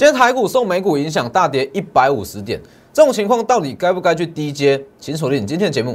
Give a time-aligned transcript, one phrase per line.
[0.00, 2.58] 今天台股受美股影响大跌一百五十点，
[2.90, 4.82] 这种情况到底该不该去低接？
[4.98, 5.94] 请锁定今天的节目。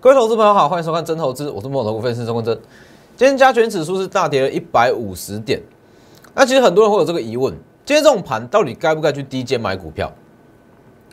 [0.00, 2.58] 各位投资朋友好，欢迎收看真投资，我是摩头股分析师钟文真。
[3.18, 5.60] 今天加权指数是大跌了一百五十点，
[6.34, 7.52] 那其实很多人会有这个疑问：
[7.84, 10.10] 今天这种盘到底该不该去低阶买股票，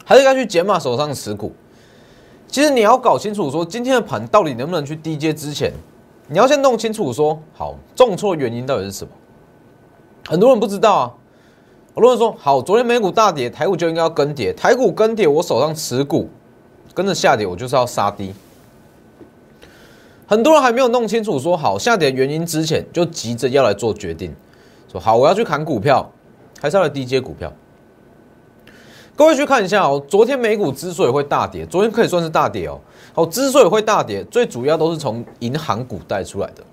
[0.06, 1.52] 还是该去减码手上持股？
[2.52, 5.72] 其实你要搞清楚，说今天的盘到底能不能去低阶之前，
[6.28, 9.12] 你要先弄清楚说，好重挫原因到底是什么？
[10.28, 11.14] 很多人不知道啊。
[11.96, 16.30] 很多人说，好，昨天美股大跌，台股就应该要跟跌，台股跟跌，我手上持股
[16.94, 18.34] 跟着下跌，我就是要杀低。
[20.28, 24.34] 很多人还没有弄清楚，说好下跌原因之前，就急着要来做决定，
[24.92, 26.10] 说好我要去砍股票，
[26.62, 27.52] 还是要来低接股票？
[29.16, 32.80] 各位去看一下哦，昨天美股之所以会大跌，昨天可以算是大跌哦。
[33.14, 36.64] 好，之所以会大跌，最主要都是从银行股带出来的。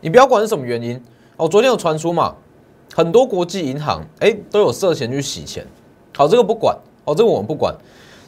[0.00, 1.02] 你不要管是什么原因
[1.36, 2.34] 哦，昨天有传出嘛，
[2.94, 5.66] 很多国际银行哎都有涉嫌去洗钱。
[6.16, 7.74] 好，这个不管哦，这个我们不管。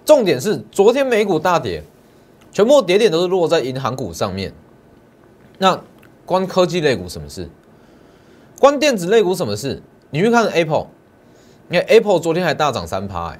[0.04, 1.82] 重点是昨天美股大跌。
[2.52, 4.50] 全部跌点都是落在银行股上面，
[5.58, 5.78] 那
[6.24, 7.46] 关科技类股什么事？
[8.58, 9.82] 关电子类股什么事？
[10.08, 10.86] 你去看 Apple，
[11.68, 13.38] 你看 Apple 昨天还大涨三趴，哎，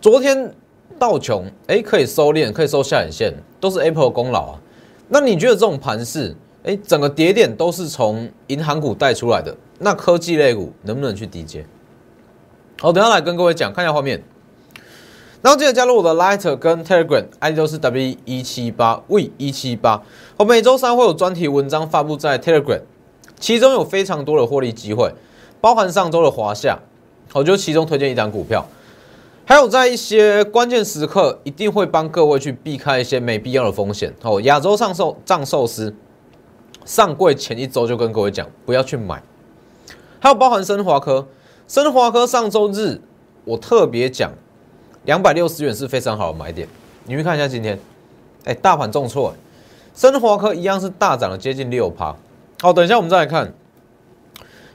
[0.00, 0.54] 昨天
[0.98, 4.60] 道琼哎可以收敛，可以收下影线，都是 Apple 的功劳啊。
[5.08, 11.66] 那你觉得这种盘势，哎，整个跌点都是从银行股带出来的，那科技类股能不能去低接？
[12.80, 14.22] 好，等下来跟各位讲，看一下画面。
[15.42, 20.02] 然后记得加入我的 Lighter 跟 Telegram，ID 都是 W 一七八 V 一七八。
[20.38, 22.80] 我每周三会有专题文章发布在 Telegram，
[23.38, 25.12] 其中有非常多的获利机会，
[25.66, 26.78] 包含上周的华夏，
[27.32, 28.64] 我就其中推荐一张股票。
[29.44, 34.14] 还有在一些关键时刻，一定会帮各位去避开一些没必要的风险。
[34.22, 35.92] 哦，亚洲上寿藏寿司
[36.84, 39.20] 上柜前一周就跟各位讲，不要去买。
[40.20, 41.26] 还有包含升华科，
[41.66, 43.00] 升华科上周日
[43.44, 44.30] 我特别讲。
[45.04, 46.68] 两百六十元是非常好的买点，
[47.06, 47.76] 你们看一下今天，
[48.44, 49.34] 哎，大盘重挫，
[49.96, 52.14] 生华科一样是大涨了接近六趴。
[52.60, 53.52] 好，等一下我们再来看，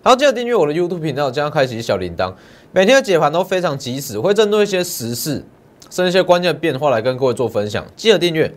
[0.03, 2.33] 好，记得订阅我的 YouTube 频道，加上开启小铃铛，
[2.71, 5.45] 每天的解盘都非常及时，会针对一些时事，
[5.89, 8.51] 甚至一些关键的变化来跟各位做分享，记得订阅。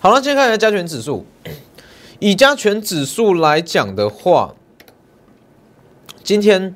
[0.00, 1.24] 好了，先看一下加权指数，
[2.18, 4.54] 以加权指数来讲的话，
[6.22, 6.74] 今天。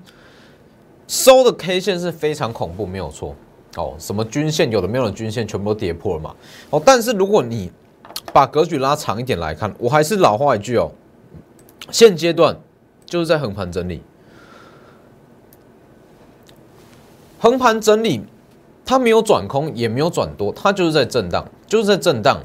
[1.11, 3.35] 收的 K 线是非常恐怖，没有错
[3.77, 3.95] 哦。
[3.99, 6.35] 什么均线有的没有的均线全部都跌破了嘛？
[6.69, 7.73] 哦，但是如果你
[8.31, 10.93] 把格局拉长一点来看，我还是老话一句哦，
[11.91, 12.55] 现阶段
[13.09, 14.03] 就是在横盘整理，
[17.39, 18.23] 横盘整理，
[18.85, 22.39] 它没有转空，也没有转多，它就是在震荡，就是在震荡。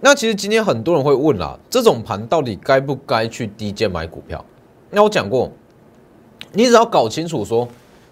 [0.00, 4.44] 那其实今天很多人会问啦，这种盘到底该不该去低阶买股票？
[4.90, 5.50] 那我讲过，
[6.52, 7.68] 你只要搞清楚说。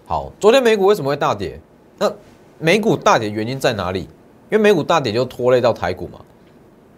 [0.07, 1.59] 好，昨天美股为什么会大跌？
[1.97, 2.11] 那
[2.59, 4.01] 美股大跌原因在哪里？
[4.01, 6.19] 因为美股大跌就拖累到台股嘛。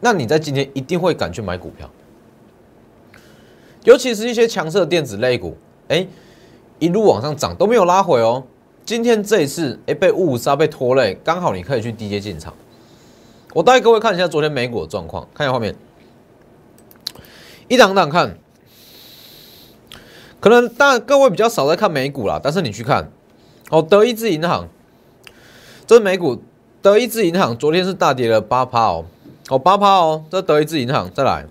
[0.01, 1.89] 那你在今天一定会敢去买股票，
[3.87, 5.55] 尤其是一些强势的电子类股，
[5.87, 6.05] 哎，
[6.77, 8.43] 一路往上涨都没有拉回哦。
[8.83, 12.53] 今天这一次，哎，被误杀被拖累，刚好你可以去低阶进场。
[13.53, 15.73] 我带各位看一下昨天美股的状况，看一下画面，
[17.69, 18.37] 一档档看。
[20.41, 23.09] 可能大各位比较少在看美股啦，但是你去看，
[23.69, 24.67] 哦，德意志银行，
[25.85, 26.43] 这是美股，
[26.81, 29.05] 德意志银行昨天是大跌了八趴哦，
[29.47, 31.45] 哦八趴哦，这德意志银行再来，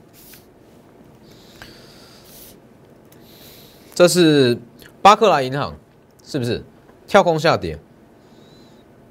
[3.97, 4.59] 这是
[5.01, 5.75] 巴克莱银行，
[6.23, 6.62] 是不是
[7.07, 7.79] 跳空下跌？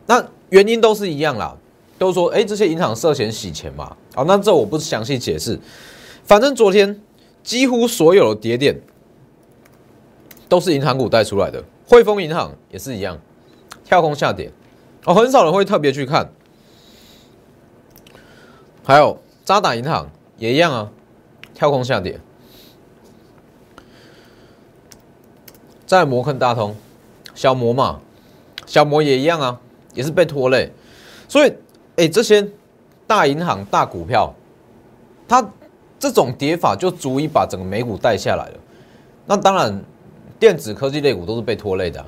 [0.06, 1.58] 那原因都是一样啦，
[1.98, 5.60] 都说哎这些银行涉嫌洗钱嘛，好，那这我不详细解释，
[6.24, 7.02] 反正昨天
[7.42, 8.80] 几乎所有的跌点。
[10.48, 13.20] 都是银行股带出来的，汇丰银行也是一样，
[13.84, 14.52] 跳空下跌，
[15.04, 16.30] 哦，很少人会特别去看。
[18.84, 20.08] 还有渣打银行
[20.38, 20.92] 也一样啊，
[21.56, 22.20] 跳空下跌。
[25.86, 26.76] 在摩根大通，
[27.34, 28.00] 小摩嘛，
[28.66, 29.60] 小摩也一样啊，
[29.94, 30.72] 也是被拖累。
[31.28, 31.54] 所以，
[31.98, 32.48] 哎，这些
[33.06, 34.34] 大银行、大股票，
[35.28, 35.48] 它
[36.00, 38.60] 这种跌法就足以把整个美股带下来了。
[39.26, 39.84] 那当然。
[40.38, 42.06] 电子科技类股都是被拖累的，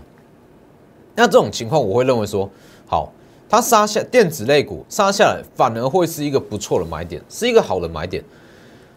[1.16, 2.48] 那这种情况我会认为说，
[2.86, 3.10] 好，
[3.48, 8.22] 它杀下电子类股杀下来，反而会是一个不错的买点，是一个好的买点。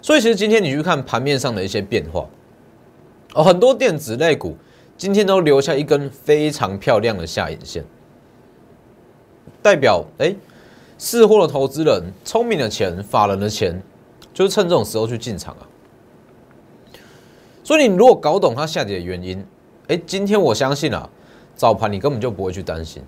[0.03, 2.27] 所以其实今天你去看盘面上的一些变化，
[3.35, 4.57] 哦，很多电子类股
[5.01, 7.83] 今天都留下一根非常漂亮的下影线。
[9.63, 10.37] 代表哎，
[10.99, 13.83] 识货的投资人、聪明的钱、法人的钱，
[14.35, 15.65] 就是趁这种时候去进场啊。
[17.65, 19.43] 所以你如果搞懂它下跌的原因，
[19.89, 21.09] 哎，今天我相信啊，
[21.57, 23.03] 早盘你根本就不会去担心，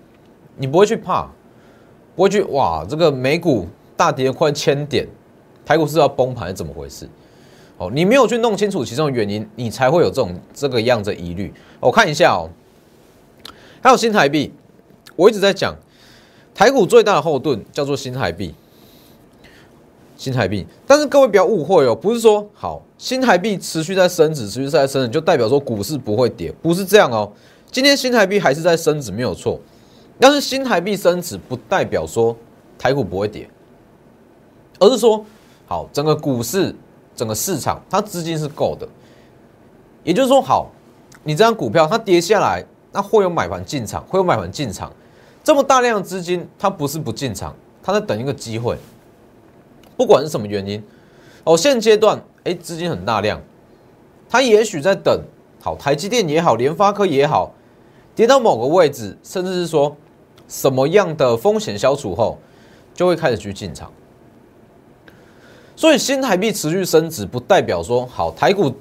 [0.56, 1.28] 你不会去怕，
[2.16, 3.66] 不会去哇，这个美股
[3.98, 5.06] 大跌快千点，
[5.62, 7.06] 台股是要崩盘怎么回事？
[7.90, 11.52] 你没有去弄清楚其中的原因，你才会有这种这个样子疑虑。
[11.80, 12.50] 我看一下哦，
[13.80, 14.52] 还有新台币，
[15.16, 15.74] 我一直在讲，
[16.54, 18.54] 台股最大的后盾叫做新台币。
[20.16, 27.32] 新台币，但是各位不要误会哦，不是说好新台币持续在升值，持续在升值就代表说股市不会跌，不是这样哦。
[27.72, 29.58] 今天新台币还是在升值，没有错。
[30.20, 32.36] 但是新台币升值不代表说
[32.78, 33.48] 台股不会跌，
[34.78, 35.24] 而是说
[35.66, 36.72] 好整个股市、
[37.22, 38.88] 整个市场它资金是够的，
[40.02, 40.72] 也就是说好，
[41.22, 44.92] 你这张股票它跌下来，那会有买盘进场，会有买盘进场，
[45.44, 48.76] 这么大量的资金，它不是不进场，它在等一个机会。
[49.96, 50.82] 不管是什么原因，
[51.44, 53.40] 哦，现阶段哎，资金很大量，
[54.28, 55.22] 它也许在等，
[55.60, 57.52] 好，台积电也好，联发科也好，
[58.16, 59.96] 跌到某个位置，甚至是说
[60.48, 62.36] 什么样的风险消除后，
[62.92, 63.92] 就会开始去进场。
[65.82, 68.72] 所以新台币持续升值，不代表说好台股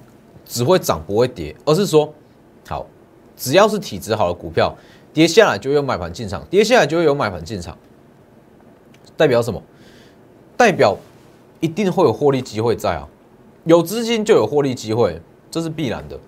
[0.45, 2.13] 只会涨不会跌，而是说
[2.67, 2.85] 好，
[3.35, 4.71] 只要是体质好的股票，
[5.11, 7.75] 跌下来就有买盘进场，跌下来就会有买盘进场，
[9.17, 9.59] 代表什么？
[10.55, 10.95] 代表。
[11.59, 13.07] 一定会有获利机会在啊，
[13.65, 15.19] 有资金就有获利机会，
[15.49, 16.19] 这是必然的，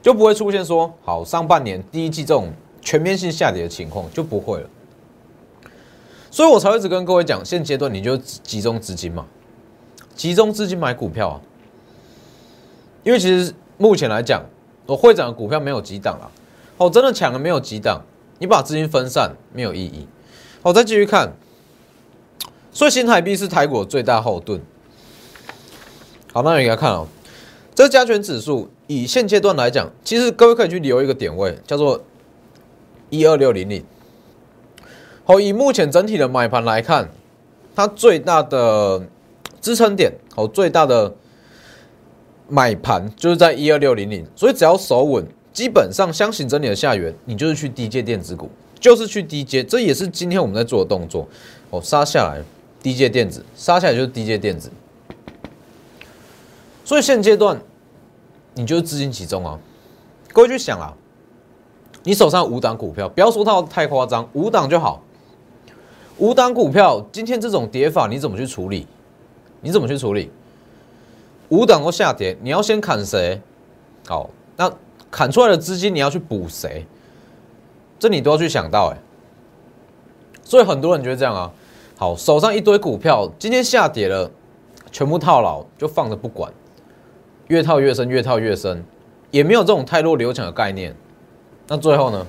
[0.00, 2.50] 就不会出现说好上半年第一季这种
[2.80, 4.68] 全面性下跌的情况就不会了。
[6.30, 9.26] 所以我才会一直跟各位讲，现阶段你就集中资金嘛，
[10.14, 11.40] 集中资金买股票啊，
[13.02, 14.44] 因为其实目前来讲，
[14.86, 16.30] 我会长的股票没有几档啊，
[16.76, 18.02] 哦，真的抢了没有几档，
[18.38, 20.06] 你把资金分散没有意义。
[20.62, 21.32] 好，再继续看，
[22.72, 24.60] 所以新台币是台股最大后盾。
[26.32, 27.06] 好，那你来看哦，
[27.74, 32.02] 这加权指数以现阶段来讲，其实各位可以去留一个点位，叫做
[33.10, 33.84] 一二六零零。
[35.24, 37.10] 好，以目前整体的买盘来看，
[37.74, 39.06] 它最大的
[39.64, 41.10] 支撑点，好，最大的
[42.50, 51.26] 买盘就是在一二六零零，所以只要守稳，基本上相信整理的下缘，你就是去低阶电子股，就是去低阶，这也是今天我们在做的动作。
[51.70, 52.42] 哦，杀下来
[52.82, 54.70] 低阶电子，杀下来就是低阶电子。
[56.84, 57.58] 所以现阶段，
[58.52, 59.58] 你就是资金集中啊！
[60.34, 60.92] 各位去想啊，
[62.02, 65.02] 你手上五档股票，不要说它太夸张，五档就好。
[66.18, 68.86] 五档股票今天这种跌法，你怎么去处理？
[69.64, 70.30] 你怎么去处理？
[71.48, 73.40] 五档都下跌，你要先砍谁？
[74.06, 74.70] 好，那
[75.10, 76.86] 砍出来的资金你要去补谁？
[77.98, 79.00] 这你都要去想到哎。
[80.44, 81.50] 所以很多人觉得这样啊，
[81.96, 84.30] 好，手上一堆股票，今天下跌了，
[84.92, 86.52] 全部套牢，就放着不管。
[87.48, 88.84] 越套越深，越套越深，
[89.30, 90.94] 也没有这种太弱流强的概念。
[91.66, 92.26] 那最后呢？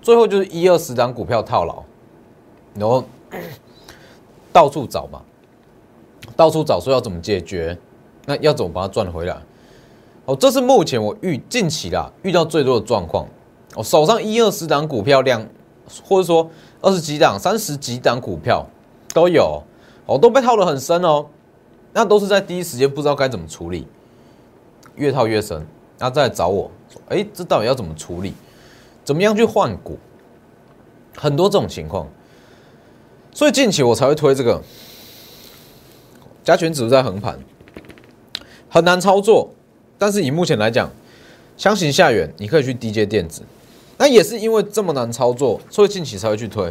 [0.00, 1.82] 最后就是一二十张股票套牢，
[2.74, 3.02] 然后
[4.52, 5.22] 到处找嘛，
[6.36, 7.78] 到处找说要怎么解决，
[8.26, 9.36] 那要怎么把它赚回来？
[10.24, 13.26] 哦，这是目前我遇近期啦遇到最多的状况。
[13.74, 15.46] 我手上一二十档股票量，
[16.02, 16.48] 或者说
[16.80, 18.66] 二十几档、三十几档股票
[19.12, 19.62] 都有，
[20.06, 21.26] 哦，都被套得很深哦。
[21.92, 23.86] 那都是在第一时间不知道该怎么处理。
[24.96, 25.58] 越套越深，
[25.98, 28.32] 然后再来找我说：“哎，这到底要怎么处理？
[29.04, 29.98] 怎么样去换股？
[31.16, 32.08] 很多这种情况，
[33.32, 34.62] 所以近期我才会推这个
[36.44, 37.38] 加权指数在横盘，
[38.68, 39.50] 很难操作。
[39.98, 40.90] 但是以目前来讲，
[41.56, 43.42] 相形下远，你可以去低阶电子。
[43.96, 46.70] 那也是因为这么难操作，所以近期才会去推。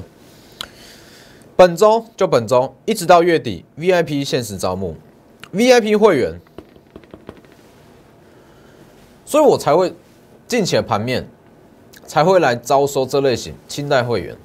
[1.56, 4.96] 本周就本周，一直到月底，VIP 限时招募
[5.54, 6.40] ，VIP 会员。”
[9.26, 9.92] 所以我才会
[10.48, 11.28] 近期的盘面
[12.06, 14.38] 才会来招收这类型清代会员，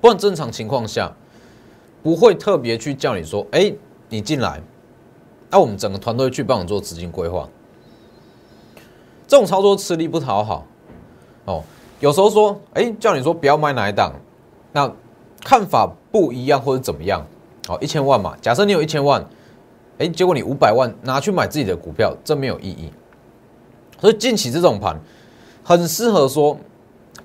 [0.00, 1.14] 不然正常情况下
[2.04, 3.72] 不会特别去叫你说，哎，
[4.10, 4.60] 你进来，
[5.48, 7.48] 那我们整个团队去帮你做资金规划。
[9.26, 10.66] 这种操作吃力不讨好
[11.46, 11.64] 哦。
[12.00, 14.12] 有时候说，哎，叫你说不要买哪一档，
[14.70, 14.92] 那
[15.42, 17.26] 看法不一样或者怎么样？
[17.68, 19.26] 哦，一千万嘛，假设你有一千万，
[19.96, 22.90] 哎，结果你五百万拿去买自己的股票，这没有意义。
[23.98, 25.00] 所以近期这种盘
[25.62, 26.58] 很适合说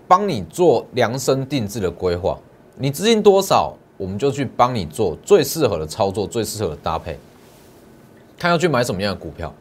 [0.07, 2.39] 帮你做量身定制的规划，
[2.77, 7.19] 你资金多少，我们就去帮你做最适合的操作，最适合的搭配。
[8.37, 9.53] 看要去买什么样的股票，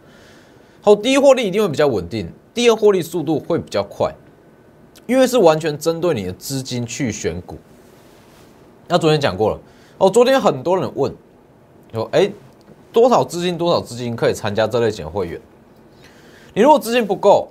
[0.80, 4.14] 好，第一获利一定会比较稳定，第二获利速度会比较快，
[5.06, 7.58] 因为是完全针对你的资金去选股。
[8.86, 9.58] 那昨天讲过了
[9.98, 11.12] 哦，昨天很多人问，
[11.92, 12.30] 说哎，
[12.92, 15.40] 多少资金多少资金可以参加这类型的会员？
[16.54, 17.48] 你如果资金不够，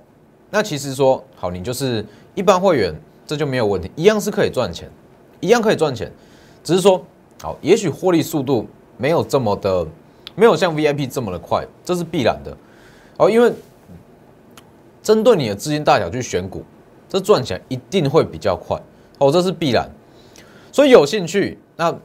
[0.49, 4.89] 那其实说好，你就是一般会员，这就没有问题，一样是可以赚钱，
[5.41, 6.09] 一样可以赚钱，
[6.67, 7.01] 只是说
[7.41, 9.87] 好，也许获利速度没有这么的，
[10.35, 12.57] 没有像 VIP 这么的快，这是必然的
[13.15, 13.49] 哦，因为
[15.01, 16.65] 针对你的资金大小去选股，
[17.07, 18.77] 这赚起来一定会比较快
[19.17, 19.89] 哦，这是必然。
[20.69, 21.97] 所以有兴趣，那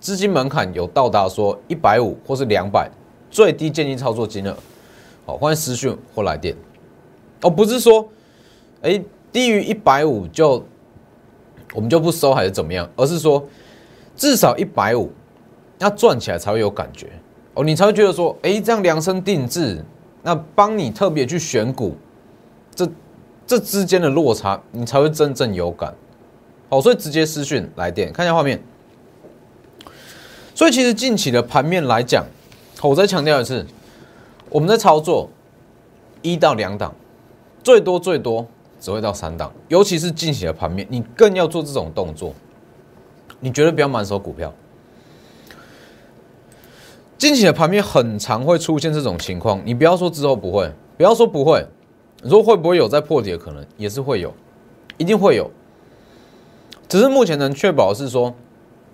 [0.00, 2.90] 资金门槛有到达说一百五或是两百，
[3.30, 4.54] 最低建议操作金额，
[5.24, 6.54] 好，欢迎私讯或来电。
[7.40, 8.06] 哦，不是说，
[8.82, 10.62] 哎，低于一百五就
[11.72, 13.42] 我们就不收还是怎么样，而是说
[14.20, 15.10] 至少一百五，
[15.78, 17.06] 那赚起来才会有感觉
[17.54, 19.82] 哦，你才会觉得说，哎，这样量身定制，
[20.22, 21.96] 那帮你特别去选股，
[22.74, 22.86] 这
[23.46, 25.94] 这之间的落差，你才会真正有感。
[26.68, 28.62] 好，所以直接私讯来电，看一下画面。
[30.54, 32.26] 所以其实近期的盘面来讲，
[32.82, 33.66] 我再强调一次，
[34.50, 35.30] 我们在操作
[36.20, 36.94] 一到两档。
[37.64, 38.46] 最多最多
[38.78, 42.34] 只会到三档，尤其是近期的盘面，你更要做这种动作。
[43.40, 44.52] 你绝对不要满手股票。
[47.18, 51.66] 近期的盘面很常会出现这种情况，你不要说之后不会，不要说不会，
[52.22, 54.32] 你说会不会有在破底的可能，也是会有，
[54.96, 55.50] 一定会有。
[56.88, 58.34] 只是目前能确保是说，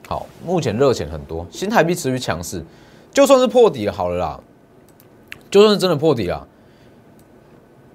[0.08, 2.64] 好，目前热钱很多，新台币持续强势，
[3.12, 4.40] 就算是破底了，好了啦，
[5.50, 6.46] 就算是真的破底了。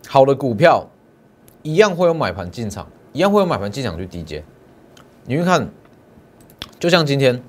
[0.07, 0.85] 好的股票
[1.61, 4.43] 一样会有买盘进场，一样会有买盘进场去低接。
[5.25, 5.69] 你去看，
[6.81, 7.39] 就像今天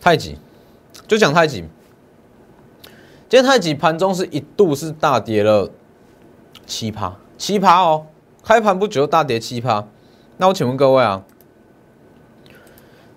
[0.00, 0.38] 太极，
[1.06, 1.60] 就讲太极。
[3.28, 5.70] 今天太极盘中是一度是大跌了
[6.64, 8.06] 七趴，七趴哦，
[8.42, 9.86] 开盘不久大跌七趴。
[10.38, 11.22] 那我请问各位啊，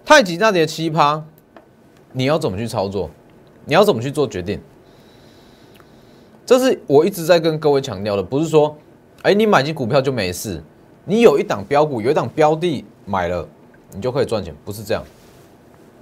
[0.04, 1.24] 太极大跌七趴，
[2.12, 3.10] 你要怎么去操作？
[3.64, 4.60] 你要怎么去做决定？
[6.46, 8.76] 这是我一直在跟各位强调的，不是说，
[9.22, 10.62] 哎，你买进股票就没事，
[11.06, 13.48] 你有一档标股，有一档标的买了，
[13.94, 15.04] 你就可以赚钱，不是这样。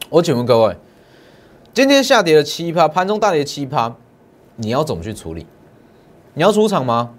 [0.10, 0.78] 我请问各位，
[1.74, 3.96] 今天下跌了七趴，盘中大跌七趴，
[4.56, 5.46] 你要怎么去处理？
[6.34, 7.14] 你要出场吗？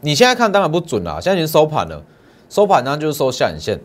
[0.00, 2.02] 你现在看当然不准了，现在已经收盘了，
[2.48, 3.80] 收盘呢就是收下影线，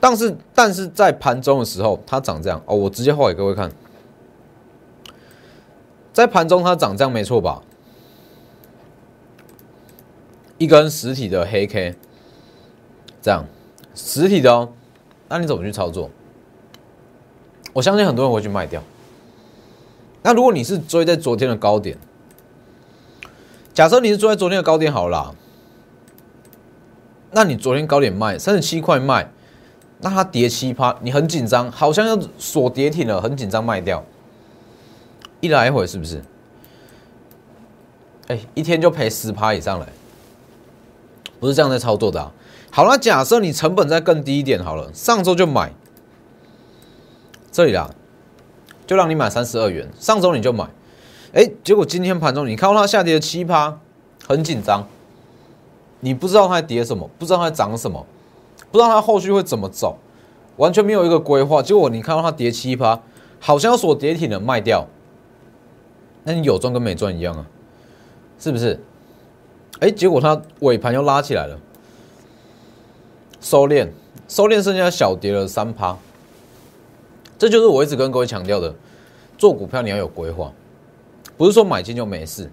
[0.00, 3.70] 但是但是在盘中的时候它涨这样哦，我直接画给各位看，
[6.12, 7.62] 在盘中它涨这样没错吧？
[10.58, 11.94] 一根实体的黑 K，
[13.20, 13.44] 这样
[13.94, 14.72] 实体的哦，
[15.32, 16.10] 那你怎么去操作？
[17.72, 18.82] 我相信很多人会去卖掉。
[20.22, 21.96] 那如果你是追在昨天的高点，
[23.72, 25.34] 假设你是追在昨天的高点好了，
[27.30, 29.32] 那你昨天高点卖三十七块卖，
[30.00, 34.04] 那它跌七趴，你很紧张，好像要锁跌停了，很紧张卖掉，
[35.40, 36.22] 一来一回是不是？
[38.28, 39.88] 哎，一天就赔十趴以上了。
[41.40, 42.30] 不是这样在操作的。
[42.74, 45.74] 好了，假设你成本再更低一点好了，上周就买
[47.50, 47.90] 这里啦，
[48.86, 49.90] 就让你买三十二元。
[50.00, 50.66] 上周你就买，
[51.34, 53.78] 哎，结果今天盘中你看到它下跌了七趴，
[54.26, 54.86] 很紧张，
[56.00, 58.06] 你不知道它跌什么，不知道它涨什么，
[58.70, 59.98] 不知道它后续会怎么走，
[60.56, 61.60] 完全没有一个规划。
[61.60, 63.02] 结果你看到它跌七趴，
[63.38, 64.86] 好像锁跌停了卖掉，
[66.24, 67.44] 那你有赚跟没赚一样啊，
[68.38, 68.80] 是不是？
[69.80, 71.58] 哎，结果它尾盘又拉起来了，
[73.42, 73.88] 收敛，
[74.28, 75.98] 收敛，剩下小跌了三趴。
[77.36, 78.72] 这就是我一直跟各位强调的，
[79.36, 80.52] 做股票你要有规划，
[81.36, 82.48] 不是说买进就没事。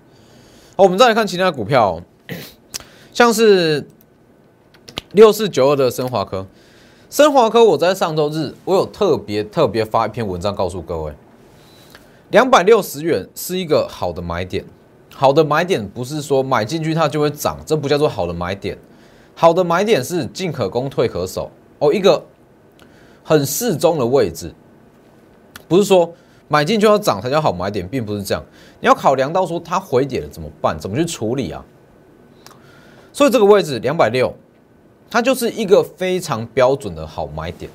[0.75, 2.01] 好，我们再来看其他股票，
[3.13, 3.87] 像是
[5.11, 6.47] 六四九二的升华科，
[7.07, 11.13] 升华科，我在上周日我有特别特别发一篇文章告诉各位，
[12.31, 14.65] 两百六十元是一个好的买点。
[15.13, 18.75] 好的买点不是说买进去它就会涨，这不叫做好的买点。
[19.39, 22.21] 好的买点是进可攻退可守哦，一个
[23.23, 24.53] 很适中的位置，
[25.65, 26.13] 不是说
[26.49, 28.43] 买进就要涨才叫好买点，并不是这样。
[28.81, 31.63] 你要考量到说它回跌了怎么办，怎么去处理啊？
[33.13, 34.35] 所以这个位置两百六，
[35.09, 37.71] 它就是一个非常标准的好买点。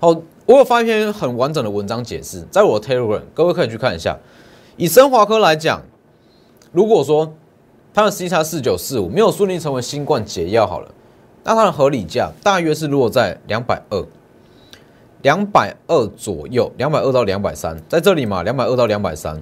[0.00, 4.18] 好，我有发一篇很完整的文章解释，在我的 Telegram，各位可以去看一下。
[4.78, 5.82] 以升华科来讲，
[6.72, 7.34] 如果说
[7.94, 10.90] 它的 C 叉四九四五没有顺利成为新冠解药好了，
[11.44, 14.04] 那它的合理价大约是落在两百二，
[15.22, 19.40] 两百二左右，两百二到两百三，在这里嘛，两百二到两百三。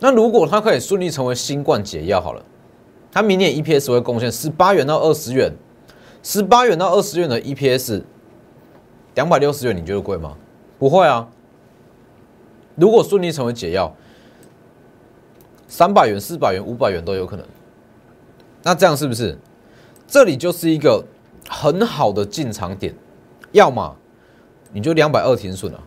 [0.00, 2.42] 那如果它可以顺利成为新冠解药好了，
[3.12, 5.52] 它明年 EPS 会贡献十八元到二十元，
[6.22, 8.02] 十八元到二十元的 EPS，
[9.14, 10.34] 两百六十元，你觉得贵吗？
[10.78, 11.28] 不会啊。
[12.74, 13.94] 如果顺利成为解药，
[15.68, 17.44] 三百元、四百元、五百元都有可能。
[18.62, 19.38] 那这样是不是？
[20.08, 21.04] 这里就是一个
[21.48, 22.94] 很好的进场点，
[23.50, 23.96] 要么
[24.72, 25.80] 你就两百二停损了，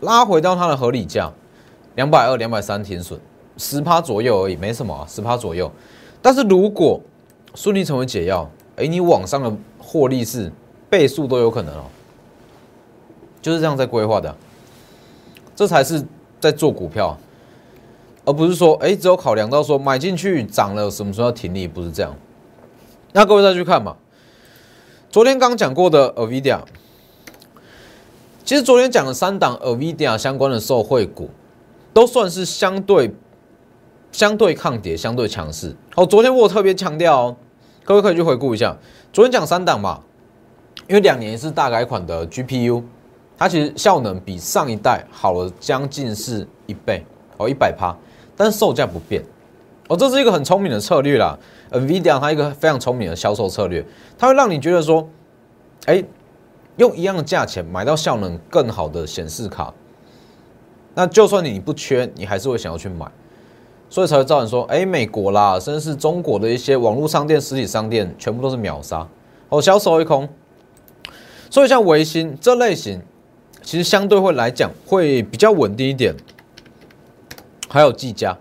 [0.00, 1.32] 拉回到它的合理价，
[1.94, 3.18] 两百二、两百三停损，
[3.56, 5.72] 十趴左右而已，没什么啊，十趴左右。
[6.20, 7.00] 但是如果
[7.54, 10.52] 顺利成为解药，哎，你网上的获利是
[10.90, 11.84] 倍数都有可能哦，
[13.40, 14.36] 就是这样在规划的，
[15.54, 16.04] 这才是
[16.38, 17.16] 在做股票，
[18.26, 22.14] 而不是说哎，只有考量到说买进去涨了什么时候要停利，不是这样。
[23.12, 23.96] 那各位再去看嘛，
[25.08, 26.58] 昨天刚讲过的 Avidia，
[28.44, 31.30] 其实昨天讲的三档 Avidia 相关的受惠股，
[31.94, 33.14] 都算是相对
[34.10, 35.74] 相对抗跌、相对强势。
[35.94, 37.36] 哦，昨天我特别强调哦，
[37.84, 38.76] 各位可以去回顾一下，
[39.12, 40.02] 昨天讲三档嘛，
[40.88, 42.82] 因为两年是大改款的 GPU，
[43.38, 47.06] 它其实效能比上一代好了将近是一倍
[47.38, 47.96] 哦，一百趴，
[48.36, 49.22] 但是售价不变。
[49.88, 51.38] 哦，这是一个很聪明的策略啦。
[51.70, 53.84] NVIDIA 它一个非常聪明的销售策略，
[54.18, 55.08] 它会让你觉得说，
[55.86, 56.02] 哎，
[56.76, 59.72] 用一样的价钱买到效能更好的显示卡，
[60.94, 63.06] 那就算你不缺，你还是会想要去买，
[63.88, 69.06] 所以才会造成说，哎，美国啦，甚至是中国的一些网络商店、实体商店，全部都是秒杀，
[69.48, 70.28] 哦，销售一空。
[71.48, 73.00] 所以像维新这类型，
[73.62, 76.12] 其实相对会来讲会比较稳定一点，
[77.76, 78.34] 还有技嘉。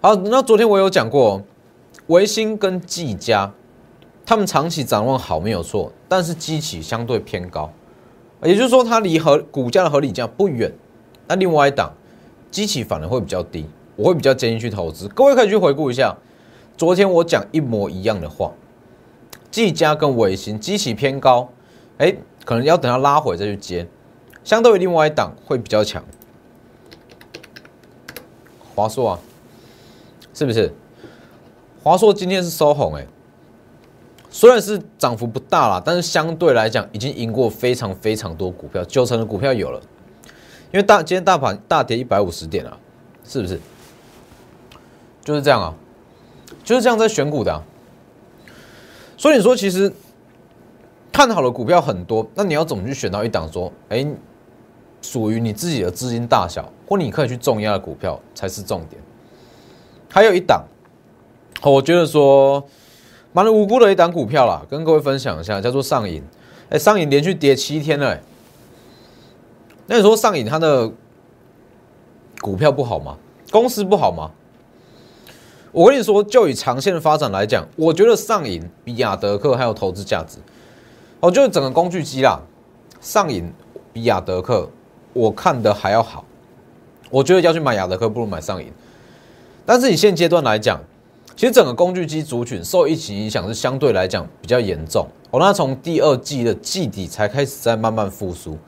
[0.00, 1.42] 好，那昨天我有讲过，
[2.06, 3.52] 维新跟技嘉，
[4.24, 7.68] 他们长期展望好没有错，但是基期相对偏高，
[8.44, 10.72] 也就是说它离合股价的合理价不远。
[11.26, 11.92] 那另外一档
[12.52, 15.08] 基期反而会比较低，我会比较建议去投资。
[15.08, 16.16] 各位可以去回顾一下，
[16.76, 18.52] 昨天我讲一模一样的话，
[19.50, 21.48] 技嘉跟维新基期偏高，
[21.98, 23.88] 哎，可能要等它拉回再去接，
[24.44, 26.04] 相对于另外一档会比较强。
[28.80, 29.18] 华硕啊。
[30.32, 30.72] 是不是？
[31.82, 33.04] 华硕今天是收红哎，
[34.30, 39.80] 虽然是涨幅不大啦，但是相对来讲已经赢过非常非常多股票，九成的股票有了。
[40.72, 42.78] 因为大今天大盘大跌一百五十点啊，
[43.24, 43.58] 是不是？
[45.24, 45.74] 就是这样啊，
[46.62, 47.60] 就是这样在选股的。
[49.16, 49.92] 所以你说其实
[51.10, 54.06] 看好的股票很多，那你要怎么去选到一档说，哎，
[55.02, 59.00] 属于你自己的资金大小，或你可以去重压的股票才是重点。
[60.08, 60.64] 还有一档，
[61.62, 62.64] 我觉得说
[63.32, 66.22] 蛮无辜的一档股票啦，跟各位分享一下，叫做上影。
[66.68, 68.18] 哎，上影连续跌七天了。
[69.86, 70.90] 那你说上影它的
[72.40, 73.16] 股票不好吗？
[73.50, 74.30] 公司不好吗？
[75.72, 80.38] 我跟你说，就以长线的发展来讲，我觉得上影比亚德克还有投资价值。
[81.20, 82.40] 哦，就是整个工具机啦，
[83.00, 83.52] 上影
[83.92, 84.68] 比亚德克
[85.12, 86.24] 我看的还要好。
[87.10, 88.72] 我觉得要去买雅德克，不如买上影。
[89.66, 90.80] 但是以现阶段来讲，
[91.36, 95.40] 其实整个工具机族群受疫情影响是相对来讲比较严重哦。
[95.40, 98.58] 那从第二季的季底才开始在慢慢复苏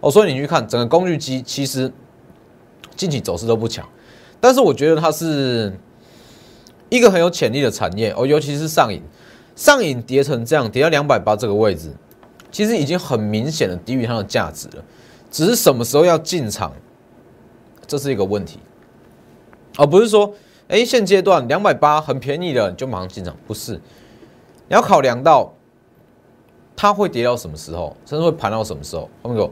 [0.00, 1.92] 哦，所以你去看整个工具机，其实
[2.96, 3.86] 近期走势都不强。
[4.40, 5.72] 但是我觉得它是
[6.88, 9.02] 一个很有潜力的产业哦，尤其是上影，
[9.54, 11.90] 上影跌成这样，跌到两百八这个位置，
[12.50, 14.84] 其实已经很明显的低于它的价值了。
[15.32, 16.72] 只是什么时候要进场，
[17.86, 18.60] 这是一个问题。
[19.78, 20.32] 而不是说，
[20.68, 23.72] 哎，现阶段两百八很便宜的，你就马上进场，不是？
[23.72, 25.52] 你要考量到
[26.76, 29.50] 它会跌到什么时候，甚至会盘到什么时候，懂不懂？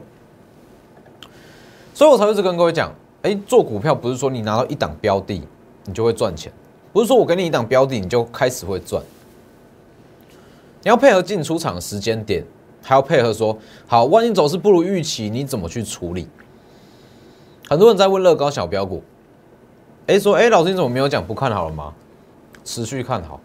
[1.93, 5.41] 所以我才一直跟各位讲，哎，做股票不是说你拿到一档标的，
[5.85, 6.53] 你就会赚钱，
[6.93, 9.03] 不是说我给你一档标的，你就开始会赚。
[10.83, 12.43] 你要配合进出场时间点，
[12.81, 16.27] 还要配合说，好，万一走势不如预期，你怎么去处理？
[17.69, 19.03] 很多人在问乐高小标股。
[20.07, 21.93] 哎，说哎，老师你怎么没有讲不看好了吗？
[22.65, 23.39] 持续看好，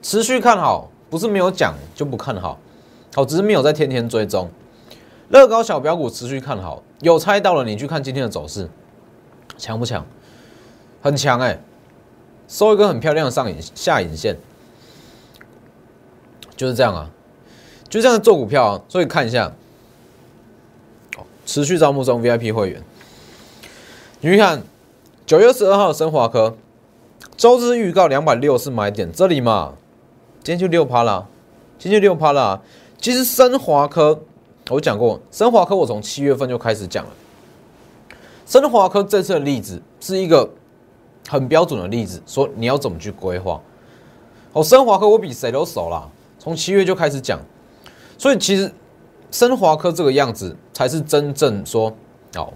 [0.00, 2.58] 持续看好，不是没有讲就不看好，
[3.14, 4.48] 好，只是没有在天天追踪。
[5.30, 8.68] 乐高小标股持续看好，有猜到了，你去看今天的走势，
[9.56, 10.06] 强不强？
[11.02, 11.58] 很强哎，
[12.46, 14.36] 收一根很漂亮的上影下影线，
[16.56, 17.10] 就是这样啊，
[17.94, 18.80] 就这样做股票啊。
[18.88, 19.52] 所以看一下，
[21.46, 22.82] 持续招募中 VIP 会员，
[24.20, 24.62] 你去看。
[25.26, 26.54] 九月十二号，升华科
[27.34, 29.72] 周日预告两百六是买点，这里嘛，
[30.42, 31.26] 今天就六趴啦，
[31.78, 32.60] 今天就六趴啦。
[32.98, 34.20] 其实升华科，
[34.68, 37.10] 我讲过，升华科我从七月份就开始讲了。
[38.44, 40.46] 升华科这次的例子是一个
[41.26, 43.58] 很标准的例子，说你要怎么去规划。
[44.52, 46.06] 哦，升华科我比谁都熟啦，
[46.38, 47.40] 从七月就开始讲。
[48.16, 48.72] 所以其实
[49.30, 51.92] 升华科这个样子才是真正说
[52.36, 52.52] 哦，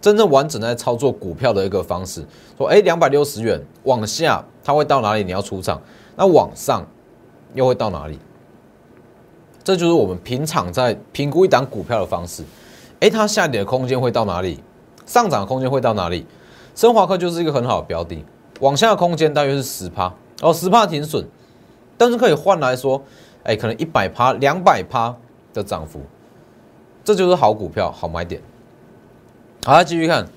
[0.00, 2.24] 真正完整在操作股票的一个方式。
[2.56, 5.22] 说哎，两百六十元往下它会到哪里？
[5.22, 5.80] 你要出场，
[6.16, 6.86] 那往上
[7.54, 8.18] 又会到哪里？
[9.62, 12.44] 这就是我们平常在评估一档股票的方式。
[13.00, 14.62] 哎，它下跌的空间会到哪里？
[15.04, 16.26] 上涨的空间会到哪里？
[16.74, 18.24] 升华科就是一个很好的标的，
[18.60, 21.26] 往下的空间大约是十趴哦，十趴停损，
[21.96, 23.02] 但是可以换来说，
[23.46, 25.16] 哎，可能一百趴、两百趴
[25.54, 26.00] 的涨幅，
[27.04, 28.42] 这就是好股票、好买点。
[29.64, 30.28] 好，继续看。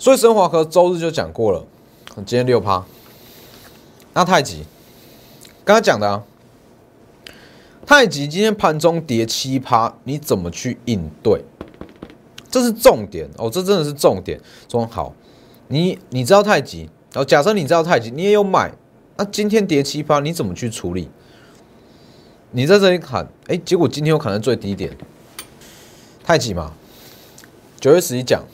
[0.00, 1.64] 所以升华科周日就讲过了，
[2.16, 2.84] 今天六趴。
[4.14, 4.64] 那太极，
[5.64, 6.24] 刚刚讲的啊，
[7.86, 11.44] 太极今天盘中跌七趴，你怎么去应对？
[12.50, 14.40] 这是重点哦，这真的是重点。
[14.68, 15.14] 说好，
[15.68, 18.72] 你你知道太极，然后假设你知道太极，你也有买，
[19.18, 21.10] 那今天跌七八，你怎么去处理？
[22.52, 24.96] 你在这里砍，哎，结果今天又砍在最低点，
[26.22, 26.72] 太挤嘛，
[27.80, 28.44] 九月十一讲。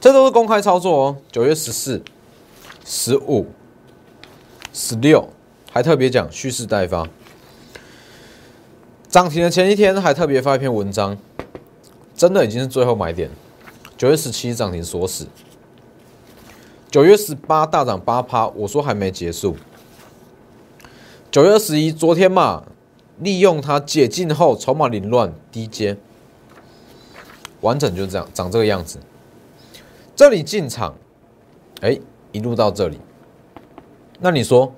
[0.00, 2.02] 这都是公开操作哦，九月十四、
[2.86, 3.48] 十五、
[4.72, 5.28] 十六，
[5.70, 7.06] 还特别讲蓄势待发。
[9.08, 11.18] 涨停的前一天还特别发一篇文章，
[12.16, 13.30] 真的已经是最后买点。
[13.98, 15.28] 九月十七涨停锁死，
[16.92, 19.56] 九月十八大涨八趴，我说还没结束。
[21.30, 22.64] 九月二十一，昨天嘛，
[23.18, 25.96] 利用它解禁后筹码凌乱低阶，
[27.62, 28.98] 完整就这样长这个样子。
[30.14, 30.94] 这里进场，
[31.80, 31.98] 哎，
[32.30, 33.00] 一路到这里，
[34.20, 34.74] 那你说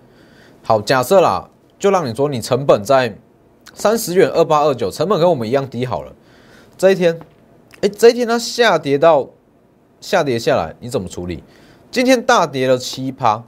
[0.62, 0.80] 好？
[0.80, 1.50] 假设啦，
[1.80, 3.18] 就让你说你成本在
[3.74, 6.12] 三十元二八二九，成本跟我们一样低好了。
[6.78, 7.18] 这一天，
[7.80, 9.30] 哎，这一天它下跌到
[10.00, 11.42] 下跌下来，你怎么处理？
[11.94, 13.40] 今天大跌了七趴，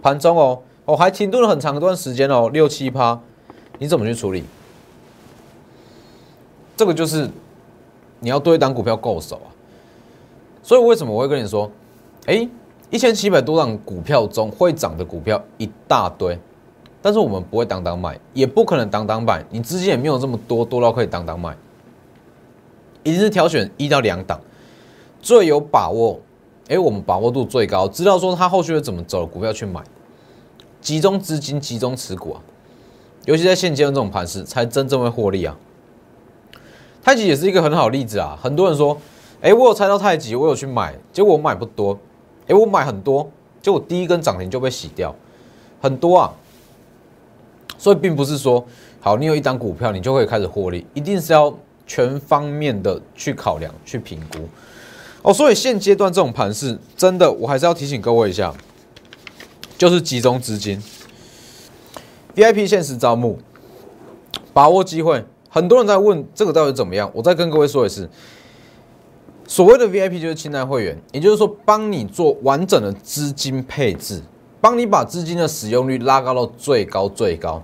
[0.00, 3.20] 盘中哦，哦还停顿了很长一段时间哦，六七趴，
[3.80, 4.44] 你怎么去处理？
[6.76, 7.28] 这个就是
[8.20, 9.50] 你要对一档股票够手啊。
[10.62, 11.68] 所以为什么我会跟你说，
[12.26, 12.48] 哎，
[12.90, 16.38] 一千七百多档股票中会涨的股票一大堆，
[17.02, 21.56] 但是我们不会当当买，也不可能当当买，你资金也没有这么多多到可以当当买，
[23.02, 24.40] 一定是挑选一到两档
[25.20, 26.20] 最有把握，
[26.70, 29.82] 哎，我们把握度最高，知道说它后续会怎么走股票去买，
[30.80, 32.40] 集中资金，集中持股啊，
[33.26, 35.54] 尤其在现阶段这种盘势，才真正会获利啊。
[37.02, 38.96] 太极也是一个很好的例子啊，很多人说。
[39.42, 41.98] 哎，我有猜到太极，我有去买，结果我买不多。
[42.46, 43.26] 哎，我买很多，
[43.62, 45.16] 结果第一根涨停就被洗掉，
[45.80, 46.30] 很多啊。
[47.78, 48.62] 所以并不是说，
[49.00, 51.50] 好，你有一张股票，你就可以开始获利，一定是要
[51.86, 54.40] 全方面的去考量、去评估。
[55.22, 58.54] 哦，所以现阶段这种盘势，真的，我还是要提醒各位一下，
[59.76, 60.82] 就是集中资金
[62.34, 63.38] ，VIP 限时招募，
[64.52, 65.24] 把握机会。
[65.52, 68.08] 很多人在问这个到底怎么样，我再跟各位说一次。
[69.46, 74.22] 所谓的 VIP 就是清代会员，也就是说帮你做完整的资金配置，
[74.60, 77.60] 帮你把资金的使用率拉高到最高最高。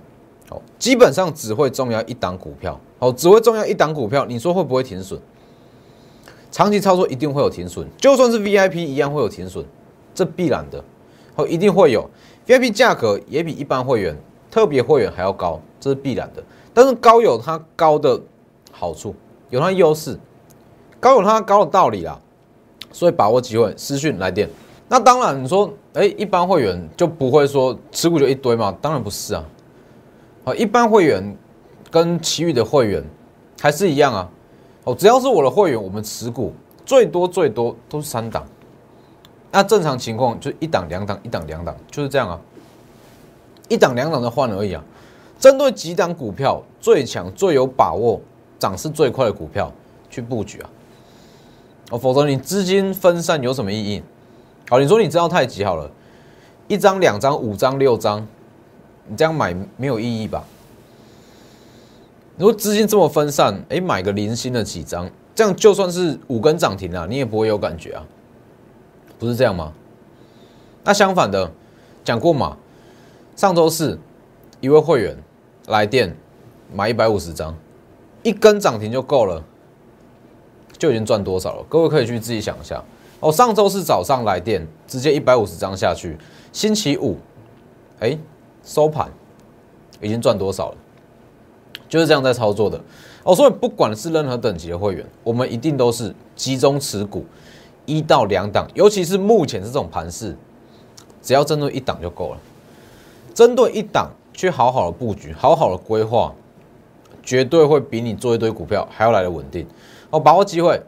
[0.49, 4.25] 好，基本上只会重要一档股票，好，只会重要一档股票。
[4.25, 5.19] 你说会不会停损？
[6.57, 9.63] 长期操作一定会有停损，就算是 VIP 一样会有停损，
[10.15, 10.83] 这必然的，
[11.35, 12.09] 哦，一定会有。
[12.47, 14.17] VIP 价格也比一般会员、
[14.49, 16.41] 特别会员还要高，这是必然的。
[16.73, 18.19] 但是高有它高的
[18.71, 19.13] 好处，
[19.51, 20.19] 有它优势。
[20.99, 22.19] 高有它高的道理啦，
[22.91, 24.49] 所以把握机会，私讯来电。
[24.89, 28.75] 那当然，你说，哎，一般会员就不会说持股就一堆嘛？
[28.81, 29.45] 当然不是啊。
[30.43, 31.37] 好，一般会员
[31.91, 33.03] 跟其余的会员
[33.61, 34.27] 还是一样啊。
[34.87, 36.53] 哦，只要是我的会员，我们持股
[36.85, 38.45] 最多最多都是三档。
[39.51, 42.39] 那正常情况就一档两档，一档两档，就是这样啊。
[43.67, 44.81] 一档两档的换而已啊。
[45.37, 48.21] 针对几档股票最强、最有把握、
[48.57, 49.69] 涨势最快的股票
[50.09, 50.69] 去布局啊。
[51.91, 54.01] 哦，否则你资金分散有什么意义？
[54.69, 55.91] 好，你说你知道太极好了，
[56.69, 58.25] 一张、两张、五张、六张，
[59.05, 60.45] 你这样买没有意义吧？
[62.37, 68.05] 如果资金这么分散，哎，买个零星的几张，这样就算是五根涨停啊，你也不会有感觉啊，
[69.17, 69.73] 不是这样吗？
[70.83, 71.51] 那相反的，
[72.03, 72.57] 讲过嘛，
[73.35, 73.99] 上周四
[74.61, 75.17] 一位会员
[75.67, 76.15] 来电
[76.73, 77.55] 买一百五十张，
[78.23, 79.43] 一根涨停就够了。
[80.77, 81.65] 就已经赚多少了？
[81.67, 82.83] 各位可以去自己想一下
[83.19, 83.31] 哦。
[83.31, 86.15] 上周是早上来电，直接一百五十张下去。
[86.53, 87.17] 星期五，
[87.99, 88.15] 哎，
[88.63, 89.09] 收盘
[89.99, 90.77] 已经赚多少了？
[91.87, 92.79] 就是这样在操作的
[93.23, 93.35] 哦。
[93.35, 97.25] 所以不管是任何等级的会员，我们一定都是集中持股
[97.85, 100.35] 一到两档，尤其是目前这种盘势，
[101.21, 102.37] 只要针对一档就够了。
[103.33, 106.33] 针对一档去好好的布局，好好的规划，
[107.23, 109.65] 绝对会比你做一堆股票还要来的稳定。
[110.09, 110.81] 哦，把握机会，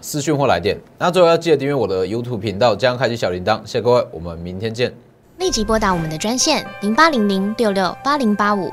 [0.00, 0.78] 私讯或来电。
[0.98, 3.58] 那最后要记得订阅我的 YouTube 频道，加上开启小铃铛。
[3.64, 4.94] 谢谢各位，我们明天见。
[5.38, 8.72] 立即拨打我们的专线零八零零六六八零八五